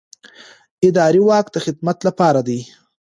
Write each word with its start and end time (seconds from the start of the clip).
اداري 0.87 1.21
واک 1.27 1.45
د 1.51 1.57
خدمت 1.65 1.97
لپاره 2.07 2.39
دی. 2.47 2.59